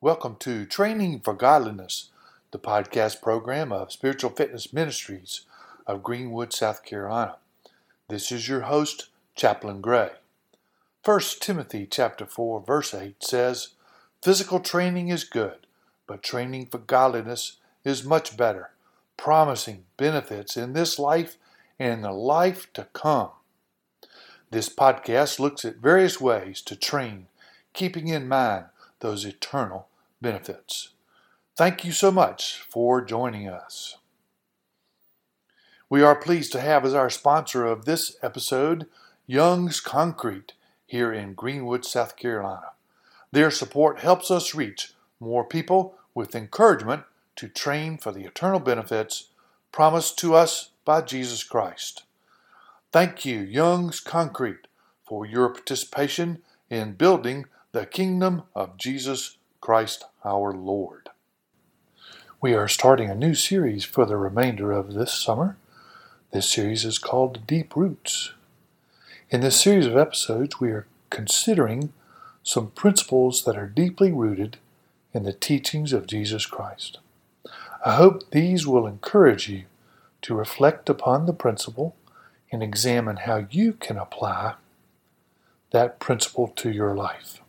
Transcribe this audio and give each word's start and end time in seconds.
Welcome 0.00 0.36
to 0.36 0.64
Training 0.64 1.22
for 1.24 1.34
Godliness, 1.34 2.10
the 2.52 2.58
podcast 2.60 3.20
program 3.20 3.72
of 3.72 3.90
Spiritual 3.90 4.30
Fitness 4.30 4.72
Ministries 4.72 5.40
of 5.88 6.04
Greenwood, 6.04 6.52
South 6.52 6.84
Carolina. 6.84 7.38
This 8.06 8.30
is 8.30 8.48
your 8.48 8.60
host, 8.60 9.08
Chaplain 9.34 9.80
Gray. 9.80 10.12
1 11.04 11.20
Timothy 11.40 11.84
chapter 11.90 12.26
4 12.26 12.60
verse 12.60 12.94
8 12.94 13.24
says, 13.24 13.70
"Physical 14.22 14.60
training 14.60 15.08
is 15.08 15.24
good, 15.24 15.66
but 16.06 16.22
training 16.22 16.66
for 16.66 16.78
godliness 16.78 17.56
is 17.82 18.04
much 18.04 18.36
better, 18.36 18.70
promising 19.16 19.84
benefits 19.96 20.56
in 20.56 20.74
this 20.74 21.00
life 21.00 21.38
and 21.76 21.94
in 21.94 22.02
the 22.02 22.12
life 22.12 22.72
to 22.74 22.84
come." 22.92 23.32
This 24.52 24.68
podcast 24.68 25.40
looks 25.40 25.64
at 25.64 25.78
various 25.78 26.20
ways 26.20 26.62
to 26.62 26.76
train, 26.76 27.26
keeping 27.72 28.06
in 28.06 28.28
mind 28.28 28.66
those 29.00 29.24
eternal 29.24 29.88
benefits. 30.20 30.90
Thank 31.56 31.84
you 31.84 31.92
so 31.92 32.10
much 32.10 32.64
for 32.68 33.00
joining 33.00 33.48
us. 33.48 33.96
We 35.90 36.02
are 36.02 36.14
pleased 36.14 36.52
to 36.52 36.60
have 36.60 36.84
as 36.84 36.94
our 36.94 37.10
sponsor 37.10 37.64
of 37.64 37.84
this 37.84 38.16
episode 38.22 38.86
Young's 39.26 39.80
Concrete 39.80 40.52
here 40.86 41.12
in 41.12 41.34
Greenwood, 41.34 41.84
South 41.84 42.16
Carolina. 42.16 42.72
Their 43.32 43.50
support 43.50 44.00
helps 44.00 44.30
us 44.30 44.54
reach 44.54 44.92
more 45.20 45.44
people 45.44 45.94
with 46.14 46.34
encouragement 46.34 47.04
to 47.36 47.48
train 47.48 47.98
for 47.98 48.12
the 48.12 48.24
eternal 48.24 48.60
benefits 48.60 49.28
promised 49.72 50.18
to 50.18 50.34
us 50.34 50.70
by 50.84 51.02
Jesus 51.02 51.44
Christ. 51.44 52.04
Thank 52.90 53.24
you, 53.24 53.40
Young's 53.40 54.00
Concrete, 54.00 54.66
for 55.04 55.26
your 55.26 55.50
participation 55.50 56.42
in 56.70 56.94
building 56.94 57.46
the 57.70 57.84
kingdom 57.84 58.44
of 58.54 58.78
Jesus 58.78 59.36
Christ 59.60 60.04
our 60.24 60.52
Lord. 60.52 61.10
We 62.40 62.54
are 62.54 62.66
starting 62.66 63.10
a 63.10 63.14
new 63.14 63.34
series 63.34 63.84
for 63.84 64.06
the 64.06 64.16
remainder 64.16 64.72
of 64.72 64.94
this 64.94 65.12
summer. 65.12 65.58
This 66.32 66.48
series 66.48 66.86
is 66.86 66.96
called 66.96 67.46
Deep 67.46 67.76
Roots. 67.76 68.32
In 69.28 69.42
this 69.42 69.60
series 69.60 69.84
of 69.84 69.98
episodes, 69.98 70.58
we 70.58 70.70
are 70.70 70.86
considering 71.10 71.92
some 72.42 72.70
principles 72.70 73.44
that 73.44 73.58
are 73.58 73.66
deeply 73.66 74.12
rooted 74.12 74.56
in 75.12 75.24
the 75.24 75.34
teachings 75.34 75.92
of 75.92 76.06
Jesus 76.06 76.46
Christ. 76.46 77.00
I 77.84 77.96
hope 77.96 78.30
these 78.30 78.66
will 78.66 78.86
encourage 78.86 79.46
you 79.46 79.64
to 80.22 80.34
reflect 80.34 80.88
upon 80.88 81.26
the 81.26 81.34
principle 81.34 81.96
and 82.50 82.62
examine 82.62 83.18
how 83.18 83.46
you 83.50 83.74
can 83.74 83.98
apply 83.98 84.54
that 85.70 86.00
principle 86.00 86.48
to 86.48 86.70
your 86.70 86.96
life. 86.96 87.42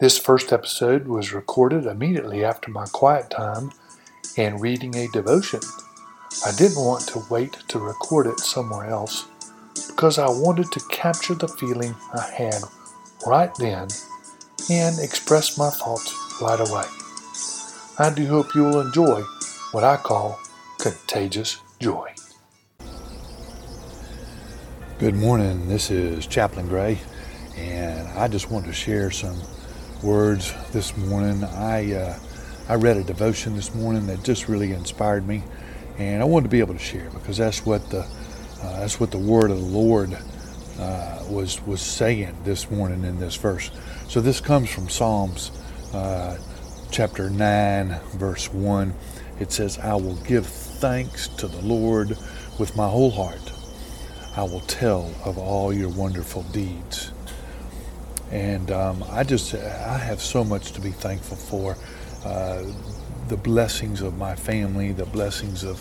This 0.00 0.16
first 0.16 0.52
episode 0.52 1.08
was 1.08 1.32
recorded 1.32 1.84
immediately 1.84 2.44
after 2.44 2.70
my 2.70 2.86
quiet 2.86 3.30
time 3.30 3.72
and 4.36 4.60
reading 4.60 4.94
a 4.94 5.08
devotion. 5.08 5.58
I 6.46 6.52
didn't 6.52 6.84
want 6.84 7.08
to 7.08 7.24
wait 7.28 7.54
to 7.66 7.80
record 7.80 8.28
it 8.28 8.38
somewhere 8.38 8.86
else 8.86 9.26
because 9.88 10.20
I 10.20 10.28
wanted 10.28 10.70
to 10.70 10.80
capture 10.88 11.34
the 11.34 11.48
feeling 11.48 11.96
I 12.14 12.20
had 12.30 12.62
right 13.26 13.50
then 13.58 13.88
and 14.70 15.00
express 15.00 15.58
my 15.58 15.68
thoughts 15.68 16.14
right 16.40 16.60
away. 16.60 16.84
I 17.98 18.14
do 18.14 18.24
hope 18.28 18.54
you 18.54 18.62
will 18.62 18.80
enjoy 18.80 19.22
what 19.72 19.82
I 19.82 19.96
call 19.96 20.38
contagious 20.78 21.60
joy. 21.80 22.14
Good 25.00 25.16
morning. 25.16 25.66
This 25.66 25.90
is 25.90 26.24
Chaplain 26.28 26.68
Gray, 26.68 27.00
and 27.56 28.06
I 28.16 28.28
just 28.28 28.48
want 28.48 28.64
to 28.66 28.72
share 28.72 29.10
some 29.10 29.42
words 30.02 30.54
this 30.72 30.96
morning. 30.96 31.42
I 31.44 31.92
uh, 31.94 32.18
I 32.68 32.74
read 32.74 32.96
a 32.96 33.02
devotion 33.04 33.56
this 33.56 33.74
morning 33.74 34.06
that 34.06 34.22
just 34.22 34.48
really 34.48 34.72
inspired 34.72 35.26
me, 35.26 35.42
and 35.98 36.22
I 36.22 36.24
wanted 36.24 36.44
to 36.44 36.50
be 36.50 36.60
able 36.60 36.74
to 36.74 36.80
share 36.80 37.10
because 37.10 37.36
that's 37.36 37.66
what 37.66 37.88
the 37.90 38.00
uh, 38.62 38.80
that's 38.80 39.00
what 39.00 39.10
the 39.10 39.18
word 39.18 39.50
of 39.50 39.58
the 39.58 39.66
Lord 39.66 40.16
uh, 40.78 41.24
was 41.28 41.60
was 41.66 41.80
saying 41.80 42.36
this 42.44 42.70
morning 42.70 43.04
in 43.04 43.18
this 43.18 43.34
verse. 43.36 43.70
So 44.08 44.20
this 44.20 44.40
comes 44.40 44.70
from 44.70 44.88
Psalms 44.88 45.50
uh, 45.92 46.38
chapter 46.90 47.30
nine, 47.30 47.98
verse 48.14 48.52
one. 48.52 48.94
It 49.40 49.52
says, 49.52 49.78
"I 49.78 49.94
will 49.94 50.16
give 50.16 50.46
thanks 50.46 51.28
to 51.28 51.48
the 51.48 51.60
Lord 51.62 52.16
with 52.58 52.76
my 52.76 52.88
whole 52.88 53.10
heart. 53.10 53.52
I 54.36 54.42
will 54.42 54.60
tell 54.60 55.12
of 55.24 55.38
all 55.38 55.72
your 55.72 55.90
wonderful 55.90 56.44
deeds." 56.44 57.12
And 58.30 58.70
um, 58.70 59.04
I 59.10 59.24
just, 59.24 59.54
I 59.54 59.98
have 59.98 60.20
so 60.20 60.44
much 60.44 60.72
to 60.72 60.80
be 60.80 60.90
thankful 60.90 61.36
for. 61.36 61.76
Uh, 62.24 62.64
the 63.28 63.36
blessings 63.36 64.00
of 64.00 64.16
my 64.16 64.34
family, 64.34 64.92
the 64.92 65.04
blessings 65.06 65.62
of, 65.62 65.80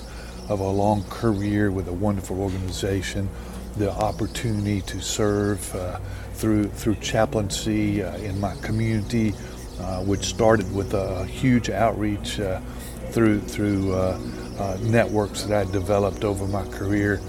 of 0.52 0.59
a 0.59 0.68
long 0.68 1.03
career 1.09 1.72
with 1.72 1.88
a 1.88 1.94
wonderful 1.94 2.41
organization, 2.41 3.30
the 3.78 3.91
opportunity 3.91 4.81
to 4.81 5.00
serve 5.02 5.74
uh, 5.75 5.97
through 6.34 6.68
through 6.68 6.96
chaplaincy 6.96 8.03
uh, 8.03 8.16
in 8.18 8.40
my 8.40 8.53
community, 8.56 9.34
uh, 9.80 10.03
which 10.03 10.25
started 10.25 10.74
with 10.74 10.94
a 10.94 11.25
huge 11.25 11.69
outreach 11.69 12.40
uh, 12.40 12.59
through 13.12 13.40
through 13.40 13.94
uh, 13.94 14.19
networks 14.81 15.44
that 15.44 15.68
I 15.68 15.72
developed 15.72 16.24
over 16.24 16.46
my 16.47 16.66
career, 16.68 17.22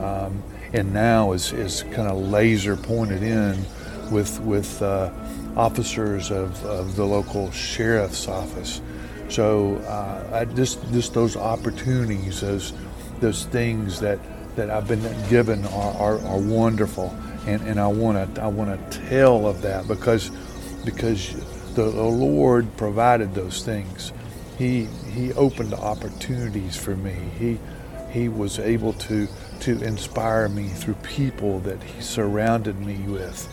um, 0.00 0.42
and 0.72 0.92
now 0.92 1.32
is 1.32 1.52
is 1.52 1.82
kind 1.84 2.08
of 2.08 2.18
laser 2.18 2.76
pointed 2.76 3.22
in 3.22 3.64
with 4.10 4.40
with 4.40 4.82
uh, 4.82 5.10
officers 5.56 6.30
of, 6.30 6.64
of 6.64 6.96
the 6.96 7.04
local 7.04 7.50
sheriff's 7.50 8.28
office. 8.28 8.80
So 9.28 9.76
uh, 9.76 10.30
I 10.32 10.44
just 10.44 10.80
just 10.92 11.14
those 11.14 11.36
opportunities, 11.36 12.40
those 12.40 12.72
those 13.20 13.44
things 13.46 14.00
that, 14.00 14.18
that 14.56 14.70
I've 14.70 14.88
been 14.88 15.02
given 15.28 15.64
are, 15.66 15.92
are, 15.94 16.18
are 16.26 16.38
wonderful, 16.38 17.14
and, 17.46 17.62
and 17.62 17.78
I 17.78 17.86
want 17.86 18.34
to 18.34 18.42
I 18.42 18.48
want 18.48 18.90
to 18.90 18.98
tell 19.08 19.46
of 19.46 19.62
that 19.62 19.86
because 19.86 20.30
because 20.84 21.34
the, 21.74 21.84
the 21.84 22.02
Lord 22.02 22.76
provided 22.76 23.34
those 23.34 23.64
things. 23.64 24.12
He 24.58 24.86
He 25.14 25.32
opened 25.34 25.74
opportunities 25.74 26.76
for 26.76 26.96
me. 26.96 27.14
He 27.38 27.58
He 28.10 28.28
was 28.28 28.58
able 28.58 28.94
to 28.94 29.28
to 29.60 29.82
inspire 29.82 30.48
me 30.48 30.68
through 30.68 30.94
people 30.94 31.60
that 31.60 31.82
He 31.82 32.02
surrounded 32.02 32.80
me 32.80 32.96
with 33.06 33.48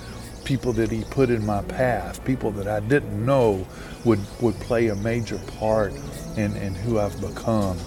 people 0.47 0.71
that 0.71 0.89
he 0.89 1.03
put 1.09 1.29
in 1.29 1.45
my 1.45 1.61
path, 1.63 2.23
people 2.23 2.51
that 2.51 2.69
I 2.69 2.79
didn't 2.79 3.25
know 3.25 3.67
would, 4.05 4.21
would 4.39 4.55
play 4.61 4.87
a 4.87 4.95
major 4.95 5.37
part 5.59 5.91
in, 6.37 6.55
in 6.55 6.73
who 6.73 6.99
I've 6.99 7.19
become. 7.19 7.77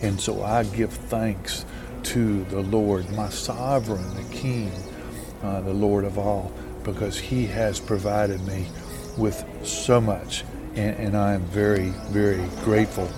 And 0.00 0.20
so 0.20 0.44
I 0.44 0.62
give 0.62 0.92
thanks 0.92 1.66
to 2.04 2.44
the 2.44 2.60
Lord, 2.60 3.10
my 3.16 3.30
sovereign, 3.30 4.14
the 4.14 4.32
King, 4.32 4.70
uh, 5.42 5.62
the 5.62 5.74
Lord 5.74 6.04
of 6.04 6.16
all, 6.16 6.52
because 6.84 7.18
he 7.18 7.46
has 7.46 7.80
provided 7.80 8.40
me 8.46 8.68
with 9.18 9.44
so 9.64 10.00
much. 10.00 10.44
And, 10.76 10.96
and 10.96 11.16
I 11.16 11.32
am 11.32 11.42
very, 11.46 11.88
very 12.10 12.48
grateful. 12.62 13.10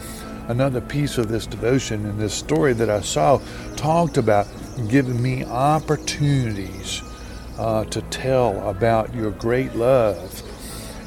Another 0.49 0.81
piece 0.81 1.19
of 1.19 1.29
this 1.29 1.47
devotion 1.47 2.07
and 2.07 2.19
this 2.19 2.33
story 2.33 2.73
that 2.73 2.89
I 2.89 3.03
saw 3.03 3.43
talked 3.77 4.17
about 4.17 4.47
giving 4.89 5.21
me 5.21 5.45
opportunities 5.45 7.03
uh, 7.59 7.85
to 7.87 8.03
tell 8.03 8.69
about 8.69 9.15
your 9.15 9.31
great 9.33 9.75
love. 9.75 10.43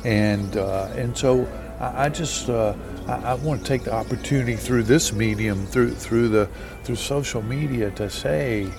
And, 0.06 0.56
uh, 0.58 0.92
and 0.96 1.18
so 1.18 1.48
I, 1.80 2.06
I 2.06 2.10
just 2.10 2.50
uh, 2.50 2.74
I, 3.08 3.32
I, 3.32 3.34
want 3.36 3.62
to 3.62 3.68
take 3.68 3.84
the 3.84 3.94
opportunity 3.94 4.56
through 4.56 4.84
this 4.84 5.12
medium, 5.14 5.66
through, 5.66 5.92
through, 5.92 6.30
the, 6.30 6.50
through 6.84 6.96
social 6.96 7.42
media, 7.42 7.92
to 7.92 8.10
say, 8.10 8.72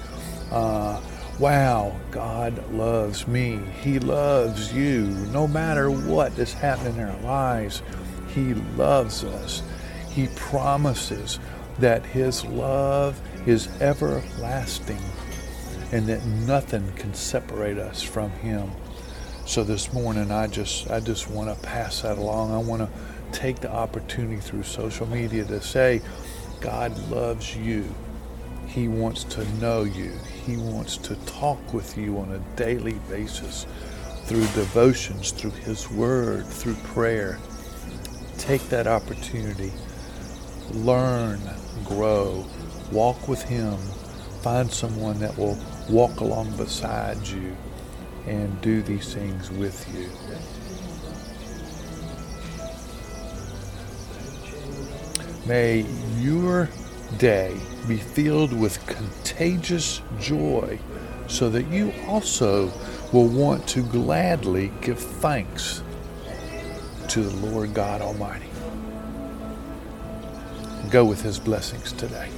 uh, 0.50 1.00
wow, 1.38 1.98
God 2.10 2.72
loves 2.72 3.26
me. 3.26 3.60
He 3.82 3.98
loves 3.98 4.72
you. 4.72 5.06
No 5.32 5.48
matter 5.48 5.90
what 5.90 6.38
is 6.38 6.52
happening 6.52 6.96
in 6.96 7.08
our 7.08 7.20
lives, 7.22 7.82
He 8.28 8.54
loves 8.54 9.24
us. 9.24 9.62
He 10.10 10.28
promises 10.36 11.38
that 11.78 12.04
His 12.04 12.44
love 12.44 13.20
is 13.46 13.68
everlasting 13.80 15.00
and 15.92 16.06
that 16.06 16.24
nothing 16.24 16.92
can 16.92 17.14
separate 17.14 17.78
us 17.78 18.02
from 18.02 18.30
him. 18.30 18.70
So 19.46 19.64
this 19.64 19.92
morning 19.92 20.30
I 20.30 20.46
just 20.46 20.90
I 20.90 21.00
just 21.00 21.28
want 21.28 21.48
to 21.48 21.66
pass 21.66 22.02
that 22.02 22.18
along. 22.18 22.52
I 22.52 22.58
want 22.58 22.82
to 22.82 22.88
take 23.32 23.60
the 23.60 23.72
opportunity 23.72 24.40
through 24.40 24.62
social 24.62 25.06
media 25.06 25.44
to 25.44 25.60
say 25.60 26.02
God 26.60 26.96
loves 27.10 27.56
you. 27.56 27.92
He 28.66 28.86
wants 28.86 29.24
to 29.24 29.44
know 29.54 29.82
you. 29.82 30.12
He 30.46 30.56
wants 30.56 30.96
to 30.98 31.16
talk 31.26 31.74
with 31.74 31.98
you 31.98 32.18
on 32.18 32.32
a 32.32 32.38
daily 32.56 33.00
basis 33.08 33.66
through 34.24 34.46
devotions, 34.54 35.32
through 35.32 35.50
his 35.50 35.90
word, 35.90 36.46
through 36.46 36.76
prayer. 36.84 37.38
Take 38.38 38.62
that 38.68 38.86
opportunity. 38.86 39.72
Learn, 40.70 41.40
grow, 41.84 42.46
walk 42.92 43.26
with 43.26 43.42
him. 43.42 43.76
Find 44.42 44.70
someone 44.70 45.18
that 45.18 45.36
will 45.36 45.58
walk 45.88 46.20
along 46.20 46.56
beside 46.56 47.26
you 47.26 47.56
and 48.26 48.60
do 48.60 48.82
these 48.82 49.14
things 49.14 49.50
with 49.50 49.86
you. 49.94 50.10
May 55.46 55.86
your 56.18 56.68
day 57.18 57.56
be 57.88 57.96
filled 57.96 58.52
with 58.52 58.84
contagious 58.86 60.00
joy 60.20 60.78
so 61.26 61.48
that 61.50 61.66
you 61.68 61.92
also 62.06 62.70
will 63.12 63.26
want 63.26 63.66
to 63.68 63.82
gladly 63.82 64.70
give 64.80 64.98
thanks 64.98 65.82
to 67.08 67.22
the 67.22 67.46
Lord 67.46 67.74
God 67.74 68.00
Almighty. 68.00 68.46
Go 70.90 71.04
with 71.04 71.22
His 71.22 71.38
blessings 71.38 71.92
today. 71.92 72.28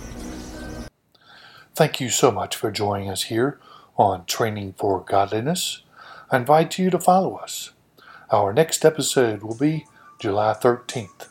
Thank 1.75 2.03
you 2.03 2.11
so 2.11 2.31
much 2.31 2.55
for 2.55 2.71
joining 2.71 3.09
us 3.09 3.25
here 3.25 3.59
on 3.97 4.27
Training 4.27 4.75
for 4.77 5.01
Godliness. 5.01 5.83
I 6.31 6.37
invite 6.37 6.79
you 6.79 6.91
to 6.91 6.99
follow 6.99 7.37
us. 7.37 7.71
Our 8.31 8.53
next 8.53 8.85
episode 8.85 9.43
will 9.43 9.57
be 9.57 9.87
July 10.19 10.53
13th. 10.53 11.29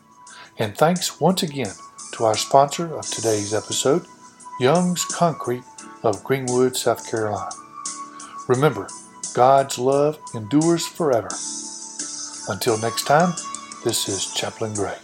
And 0.57 0.75
thanks 0.75 1.21
once 1.21 1.43
again 1.43 1.73
to 2.13 2.25
our 2.25 2.35
sponsor 2.35 2.91
of 2.95 3.05
today's 3.05 3.53
episode, 3.53 4.07
Young's 4.59 5.05
Concrete 5.05 5.63
of 6.01 6.23
Greenwood, 6.23 6.75
South 6.75 7.07
Carolina. 7.09 7.51
Remember, 8.47 8.87
God's 9.35 9.77
love 9.77 10.19
endures 10.33 10.87
forever. 10.87 11.29
Until 12.49 12.79
next 12.79 13.05
time, 13.05 13.33
this 13.85 14.09
is 14.09 14.33
Chaplain 14.33 14.73
Gray. 14.73 14.97